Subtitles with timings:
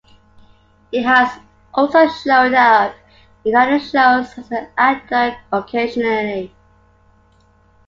[0.89, 1.39] He has
[1.75, 2.95] also showed up
[3.45, 6.55] in other shows as an actor occasionally.